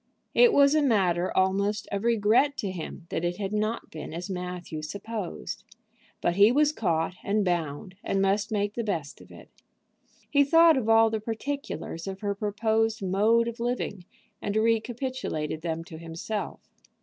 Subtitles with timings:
[0.33, 4.31] It was a matter almost of regret to him that it had not been as
[4.31, 5.63] Matthew supposed.
[6.21, 9.49] But he was caught and bound, and must make the best of it.
[10.27, 14.03] He thought of all the particulars of her proposed mode of living,
[14.41, 16.61] and recapitulated them to himself.